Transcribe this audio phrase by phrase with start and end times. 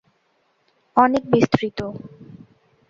[0.97, 1.79] অনেক বিস্তৃত।